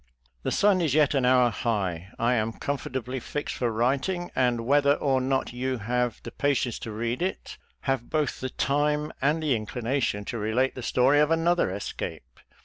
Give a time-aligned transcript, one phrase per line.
[0.41, 4.93] The sun is yet an hour high, I am comfortably fixed for writing, and whether
[4.95, 9.55] or not you have the patience to read it, have both the time and the
[9.55, 12.39] inclination to relate the story of another escape.